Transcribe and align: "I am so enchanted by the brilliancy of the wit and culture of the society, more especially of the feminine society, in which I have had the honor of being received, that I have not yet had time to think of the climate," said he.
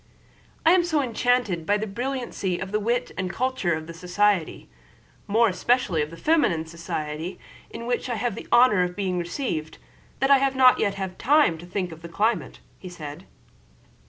"I 0.65 0.71
am 0.71 0.83
so 0.83 0.99
enchanted 1.03 1.63
by 1.67 1.77
the 1.77 1.85
brilliancy 1.85 2.57
of 2.57 2.71
the 2.71 2.79
wit 2.79 3.11
and 3.19 3.29
culture 3.29 3.75
of 3.75 3.85
the 3.85 3.93
society, 3.93 4.67
more 5.27 5.47
especially 5.47 6.01
of 6.01 6.09
the 6.09 6.17
feminine 6.17 6.65
society, 6.65 7.37
in 7.69 7.85
which 7.85 8.09
I 8.09 8.15
have 8.15 8.33
had 8.33 8.43
the 8.43 8.47
honor 8.51 8.81
of 8.81 8.95
being 8.95 9.19
received, 9.19 9.77
that 10.19 10.31
I 10.31 10.39
have 10.39 10.55
not 10.55 10.79
yet 10.79 10.95
had 10.95 11.19
time 11.19 11.59
to 11.59 11.67
think 11.67 11.91
of 11.91 12.01
the 12.01 12.09
climate," 12.09 12.61
said 12.89 13.21
he. 13.21 13.27